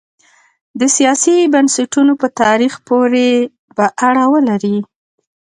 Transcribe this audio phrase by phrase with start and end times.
[0.79, 3.27] د سیاسي بنسټونو په تاریخ پورې
[3.75, 4.77] به اړه ولري.